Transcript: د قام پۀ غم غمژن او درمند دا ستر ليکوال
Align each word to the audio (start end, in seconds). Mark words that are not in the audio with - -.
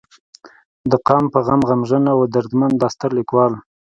د 0.91 0.93
قام 1.07 1.23
پۀ 1.31 1.39
غم 1.45 1.61
غمژن 1.69 2.03
او 2.13 2.19
درمند 2.33 2.75
دا 2.81 2.87
ستر 2.93 3.09
ليکوال 3.17 3.53